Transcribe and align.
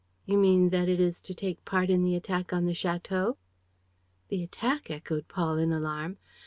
"You 0.25 0.35
mean 0.39 0.69
that 0.71 0.89
it 0.89 0.99
is 0.99 1.21
to 1.21 1.35
take 1.35 1.63
part 1.63 1.91
in 1.91 2.01
the 2.03 2.15
attack 2.15 2.51
on 2.53 2.65
the 2.65 2.73
château?" 2.73 3.37
"The 4.29 4.41
attack?" 4.41 4.89
echoed 4.89 5.27
Paul, 5.27 5.59
in 5.59 5.71
alarm. 5.71 6.17